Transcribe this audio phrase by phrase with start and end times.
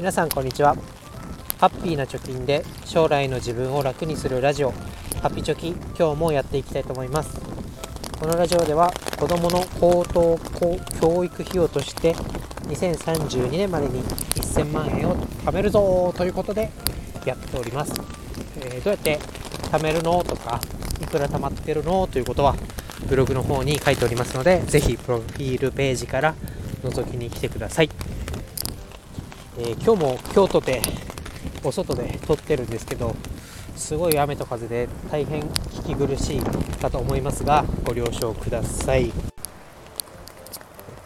[0.00, 0.76] 皆さんこんにちは。
[1.58, 4.70] ハッピーな貯金で将来の自分を楽にするラジオ。
[5.20, 7.38] ハッピチョキ今日もやっていきたいと思います。
[8.18, 10.38] このラジオでは子どもの高等
[10.98, 16.70] 教育費用として2032年までに1000万円を貯めるぞということで
[17.26, 17.92] やっております、
[18.56, 19.18] えー、どうやって
[19.70, 20.62] 貯めるのとか
[21.02, 22.56] いくら貯まってるのということは
[23.06, 26.34] ブログの方に書いておりますのでぜひプロフィールページから
[26.84, 27.90] 覗きに来てください。
[29.58, 30.80] えー、今日も京都で
[31.64, 33.16] お外で撮ってるんですけど
[33.74, 36.40] すごい雨と風で大変聞き苦しい
[36.78, 39.12] かと思いますがご了承ください。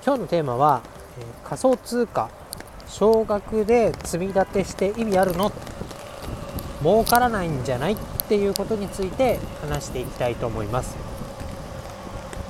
[0.05, 0.83] 今日のテーマは、
[1.19, 2.30] えー、仮想通貨
[2.87, 5.51] 少額で積み立てして意味あるの？
[6.83, 7.95] 儲からないんじゃない？
[7.95, 7.97] っ
[8.29, 10.95] ていうことについて話していきたいと思います。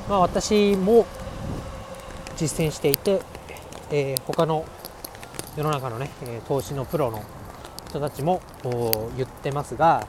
[0.08, 1.06] まあ私も
[2.36, 3.20] 実践していて、
[3.90, 4.66] えー、他の
[5.56, 7.22] 世の中のね、え投資のプロの
[7.88, 8.42] 人たちも
[9.16, 10.06] 言ってますが、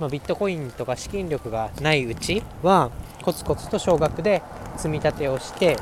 [0.00, 2.90] まあ、ビットコインとか資金力がないうちは
[3.22, 4.42] コツコツと少額で
[4.76, 5.76] 積み立てをして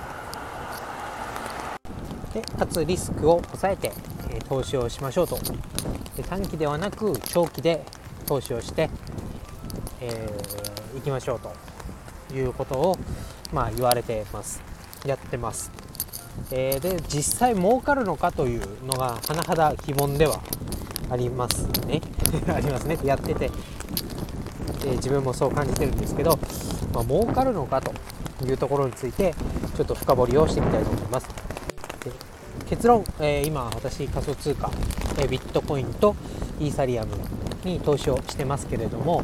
[2.32, 3.92] でかつリスクを抑えて、
[4.30, 5.38] え投資をしましょうと。
[6.16, 7.84] で短期ではなく長期で
[8.26, 8.90] 投資をして、
[10.00, 12.98] えー、いきましょうということを、
[13.52, 14.60] まあ、言われてます。
[15.06, 15.83] やってます。
[16.50, 20.40] えー、で実際儲かるのかというのが甚だ疑問では
[21.10, 22.00] ありますね。
[22.48, 22.98] ありますね。
[23.04, 23.50] やってて、
[24.84, 26.38] えー、自分もそう感じてるんですけど、
[26.92, 27.92] まあ、儲かるのかと
[28.44, 29.34] いうところについて
[29.76, 31.28] ちょっと深掘りをしてみたいと思います。
[32.68, 34.70] 結論、えー、今私仮想通貨、
[35.18, 36.16] えビットコインと
[36.60, 37.14] イーサリアム
[37.64, 39.22] に投資をしてますけれども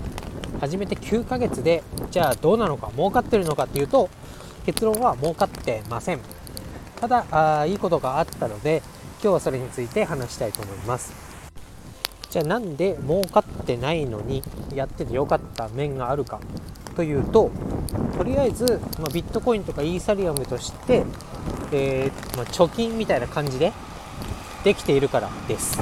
[0.61, 4.11] 始めて9ヶ月でじゃあどうなのか儲かってるのかっていうと
[4.67, 6.21] 結論は儲かってません。
[7.01, 7.25] ただ
[7.61, 8.83] あいいことがあったので
[9.23, 11.13] 今日はそれについて話したいと思います。
[12.31, 14.43] じゃあなんで儲かってないのに
[14.75, 16.41] やっててよかった面があるか
[16.95, 17.51] というと
[18.17, 21.05] とりあえず、まあ、ビットコインとかイーサリアムとして、
[21.73, 23.73] えー、まあ、貯金みたいな感じで
[24.63, 25.81] できているからです。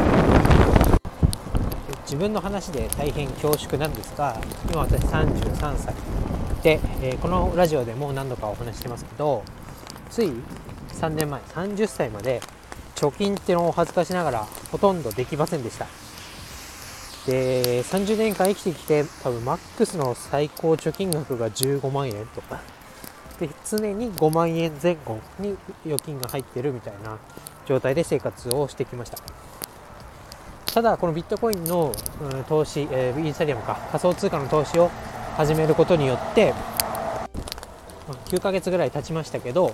[2.04, 4.40] 自分の話で大変恐縮なんですが
[4.70, 5.94] 今私33歳
[6.62, 9.42] で、えー、このラジオでも何度かお話してますけど
[10.08, 10.32] つい
[10.98, 12.40] 3年前30歳まで
[12.96, 15.86] 貯金っていうのを恥ずかしながらほとんどできませんでした。
[17.26, 22.60] で30年間生きてきて多分マックスの最高貯金額が15万円とか。
[23.38, 27.18] で常に5万円前後に預金が入ってるみたいな
[27.66, 29.18] 状態で生活をしてきました。
[30.74, 34.90] ただこのビットコインの、うん、投資、えー、イーサリアムか仮想通貨の投資を
[35.36, 36.52] 始めることによって
[38.26, 39.72] 9ヶ月ぐらい経ちましたけど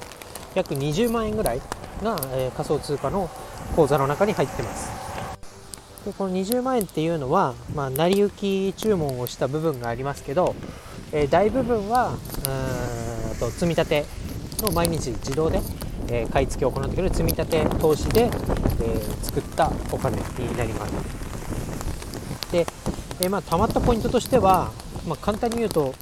[0.55, 1.61] 約20万円ぐらい
[2.03, 3.31] が、えー、仮想通貨の
[3.77, 5.05] 口座の中に入ってます。
[6.05, 10.55] でこの20万円っていうのは、まあ、成り行き注文をした部分がありますけど、
[11.13, 14.05] えー、大部分はうんと積み立て
[14.61, 15.61] の毎日自動で、
[16.09, 20.93] えー、買い付けを行ってくれる積み立て投資で、えー、作ったお金になります。
[22.53, 22.67] で、
[23.21, 24.73] えー、まあ、たまったポイントとしては、
[25.07, 25.95] まあ、簡単に言うと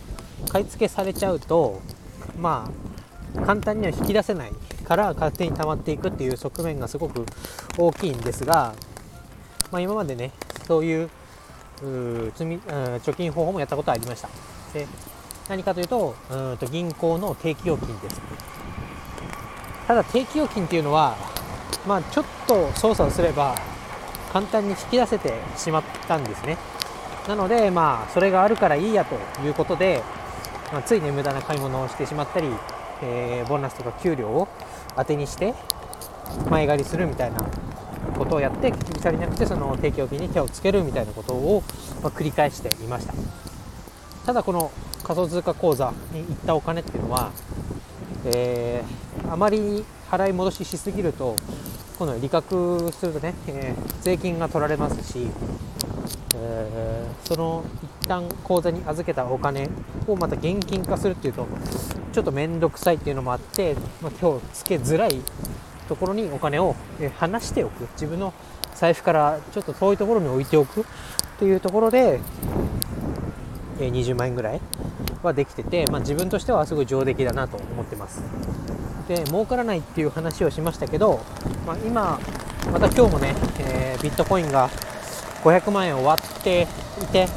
[0.48, 1.80] 買い付けされちゃうと
[2.38, 2.91] まあ
[3.34, 4.52] 簡単には引き出せない
[4.86, 7.24] から勝手に溜まっていくっていう側面がすごく
[7.78, 8.74] 大きいんですが、
[9.70, 10.32] まあ、今までね
[10.66, 11.10] そういう
[12.34, 14.28] 積み貯金方法もやったことありました。
[14.72, 14.86] で
[15.48, 18.20] 何かというとうんと銀行の定期預金です。
[19.88, 21.16] ただ定期預金っていうのは、
[21.86, 23.56] まあ、ちょっと操作をすれば
[24.32, 26.56] 簡単に引き出せてしまったんですね。
[27.26, 30.02] なのでまあそれがあるからいいやということで、
[30.72, 32.48] まあ、ついね無駄な買い物をしてしまったり
[33.02, 34.48] えー、ボーナスとか給料を
[34.96, 35.54] 当てにして
[36.50, 37.38] 前借りするみたいな
[38.16, 41.62] ことをやって結局足りなくてその定期預金に手をつけるみたいなことを、
[42.02, 43.14] ま、繰り返していました。
[44.26, 44.70] ただこの
[45.02, 47.32] 仮想通貨口座に行ったお金っていうのは、
[48.24, 51.36] えー、あまり払い戻ししすぎると
[51.98, 55.26] 今度利確するとね、えー、税金が取られますし
[56.34, 59.68] えー、その一旦口座に預けたお金
[60.06, 61.46] をまた現金化するっていうと
[62.12, 65.20] ちょっと面倒くさいっていうのもあって、まあ、手をつけづらい
[65.88, 66.76] ところにお金を
[67.18, 67.88] 離しておく。
[67.94, 68.32] 自分の
[68.74, 70.84] 財布からちょっと遠いところに置いておくっ
[71.38, 72.20] ていうところで
[73.78, 74.60] 20万円ぐらい
[75.22, 78.22] はできてて、まあ、自分としてはすごい上出来だなと思ってます。
[79.08, 81.20] で儲からないっていう話をしましたけど、
[81.66, 82.20] まあ、今
[82.72, 84.70] また今日もね、えー、ビットコインが
[85.42, 86.68] 500万円を割って
[87.02, 87.28] いて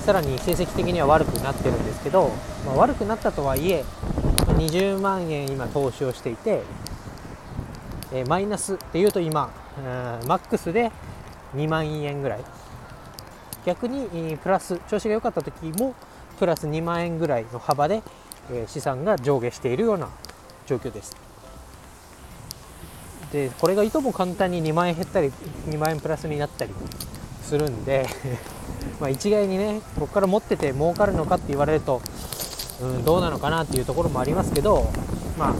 [0.00, 2.30] さらに成績的には悪くなってるんですけど、
[2.66, 3.84] まあ、悪くなったとはいえ
[4.46, 6.62] 20万円今投資をしていて、
[8.12, 9.50] えー、マイナスっていうと今
[10.26, 10.90] マックスで
[11.54, 12.40] 2万円ぐらい。
[13.66, 15.94] 逆にプラス調子が良かった時も
[16.38, 18.02] プラス2万円ぐらいの幅で、
[18.50, 20.08] え資産が上下しているような
[20.66, 21.14] 状況です。
[23.32, 25.30] でこれがいとも簡単に2万円減ったり
[25.68, 26.72] 2万円プラスになったり
[27.42, 28.06] するんで
[29.00, 32.00] ま一概にねここから持ってて儲かるのかって言われると、
[32.80, 34.90] うん、どうなのかなっていうところもありますけど
[35.38, 35.54] まあ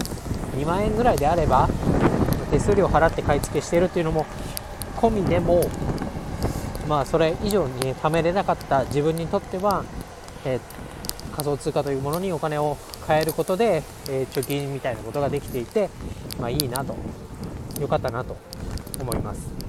[0.57, 1.69] 2万円ぐらいであれば
[2.51, 4.27] 手数料払って買い付けしてるっていうのも
[4.97, 5.65] 込みでも
[6.89, 9.85] まあそれ以上に、ね、貯めれなかった自分にとっては、
[10.45, 10.59] え、
[11.33, 15.89] 仮想通貨というものにお金を変えることで、えー、貯金みたいなことができていて、
[16.41, 16.97] まあ、いいなと。
[17.81, 18.37] 良かったなと
[19.01, 19.60] 思います。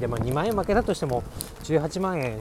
[0.00, 1.22] で、まあ、2万円負けたとしても
[1.64, 2.40] 18万円、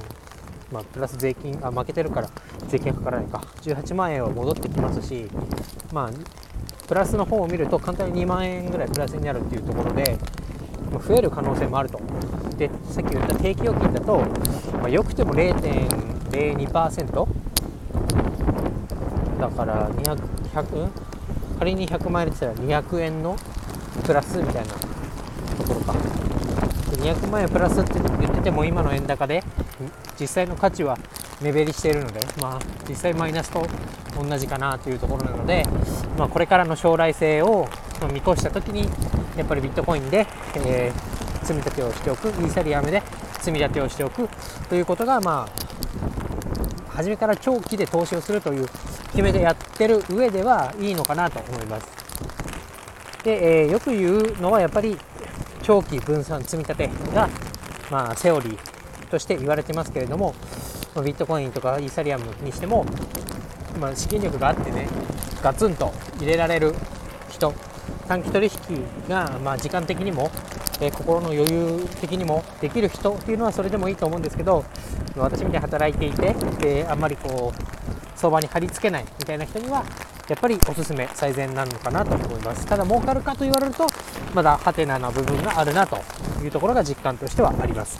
[0.72, 2.30] まあ、プラス税金あ負けてるから
[2.68, 3.44] 税金かからないか。
[3.62, 5.28] 18万円は戻ってきますし
[5.94, 6.12] まあ
[6.88, 10.18] プラスの方を見ると簡単に2万円ぐらいプラスになるっていうところで
[11.08, 12.02] 増える可能性もあると。
[12.58, 14.20] でさっき言った定期預金だと、
[14.80, 17.28] まあ、よくても0.02%
[19.40, 20.90] だから200 100
[21.60, 23.38] 仮に100万円で言ったら200円の
[24.06, 24.80] プラスみたいなと
[25.68, 26.19] ころか。
[26.96, 29.44] 200万円プラスって言ってても今の円高で
[30.20, 30.98] 実際の価値は
[31.42, 33.66] 目減りしているので、まあ、実際マイナスと
[34.22, 35.66] 同じかなというところなので、
[36.18, 37.68] まあ、これからの将来性を
[38.12, 38.90] 見越した時に
[39.38, 43.02] やっぱりビットコインで、えー、積み立てをしておくイーサリアムで
[43.40, 44.28] 積み立てをしておく
[44.68, 48.68] ということが、まあ、初めから長期で投資をするという
[49.12, 51.88] 決めでやってる上ではいいのかなと思います。
[53.24, 54.98] で、えー、よく言うのはやっぱり
[55.70, 57.30] 長期分散積み立てが、
[57.92, 60.34] まあ、セオリーとして言われてますけれども
[60.96, 62.84] ビットコインとかイーサリアムにしても、
[63.80, 64.90] まあ、資金力があってね
[65.44, 66.74] ガツンと入れられる
[67.30, 67.54] 人
[68.08, 70.32] 短期取引が、まあ、時間的にも、
[70.82, 74.66] え、心の余裕的にもできる人っていうのはそれでもいいと思うんですけど
[75.16, 76.36] 私みたいに働いていて、
[76.66, 79.86] え、あんまりこう相場に貼り付けないみたいな人には
[80.30, 82.66] やっぱりおすすめ最善なのかなと思います。
[82.66, 83.88] ただ儲かるかと言われると
[84.34, 85.98] まだハテナな部分があるなと
[86.44, 88.00] いうところが実感としてはあります。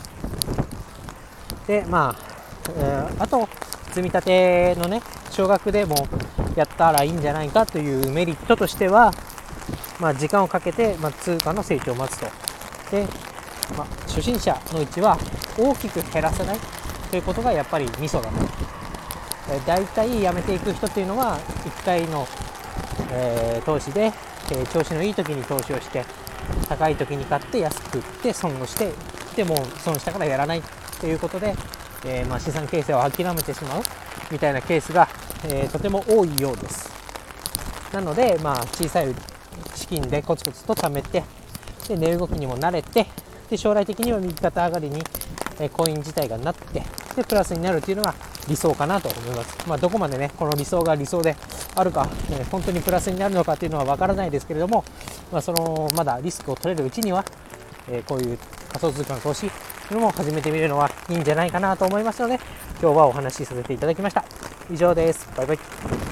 [1.66, 2.30] でまあ
[2.76, 3.48] えー、あと
[3.88, 5.96] 積み立てのね少額でも
[6.56, 9.12] やったらいいんじゃないかというメリットとしては、
[10.00, 12.26] まあ、時間をかけて、まあ、通貨の成長を待つと。
[12.90, 13.06] で、
[13.76, 15.18] まあ、初心者のうちは
[15.58, 16.58] 大きく減らさない
[17.10, 18.36] ということがやっぱりミソだと、
[19.50, 22.26] え、大体やめていく人っていうのは1回の、
[23.12, 24.12] えー、投資で、
[24.52, 26.04] え、調子のいい時に投資をして
[26.68, 28.92] 高い時に買って安く売って損をして
[29.36, 30.62] でも損したからやらない
[31.00, 31.54] ということで
[32.04, 33.82] えー、ま、資産形成を諦めてしまう
[34.30, 35.08] みたいなケースが、
[35.44, 36.90] えー、とても多いようです。
[37.92, 39.14] なので、まあ、小さい
[39.74, 41.24] 資金でコツコツと貯めて
[41.88, 43.06] で値動きにも慣れて
[43.50, 45.02] で将来的には右肩上がりに、
[45.58, 46.84] えコイン自体がなって
[47.16, 48.14] でプラスになるというのが
[48.48, 51.36] 理想かなと思います、まあ、どこまでねこの理想が理想で
[51.74, 54.84] あるか、ね、本当にプラスになるのかっていうのはわからないですけれども、
[55.30, 57.24] まあ、そのまだリスクを取れるうちには、
[57.88, 58.38] えこういう
[58.68, 59.50] 仮想通貨の投資
[59.88, 62.38] というのも始めてみるのはいいんじゃないかなと思いますので
[62.80, 64.24] 今日はお話しさせていただきました。
[64.72, 65.28] 以上です。
[65.36, 66.09] バイバイ。